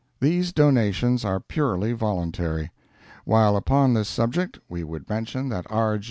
[0.19, 2.71] These donations are purely voluntary.
[3.23, 5.99] While upon this subject, we would mention that R.